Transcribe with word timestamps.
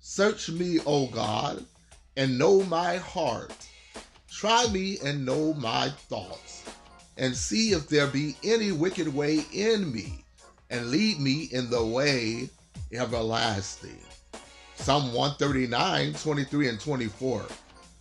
Search 0.00 0.50
me, 0.50 0.78
O 0.86 1.08
God, 1.08 1.64
and 2.16 2.38
know 2.38 2.62
my 2.64 2.96
heart. 2.96 3.52
Try 4.30 4.66
me 4.68 4.98
and 5.04 5.26
know 5.26 5.52
my 5.54 5.90
thoughts, 6.08 6.64
and 7.16 7.36
see 7.36 7.72
if 7.72 7.88
there 7.88 8.06
be 8.06 8.36
any 8.44 8.70
wicked 8.72 9.12
way 9.12 9.44
in 9.52 9.92
me, 9.92 10.24
and 10.70 10.90
lead 10.90 11.18
me 11.18 11.48
in 11.52 11.68
the 11.70 11.84
way 11.84 12.48
everlasting. 12.92 13.98
Psalm 14.76 15.12
139, 15.12 16.14
23, 16.14 16.68
and 16.68 16.80
24. 16.80 17.44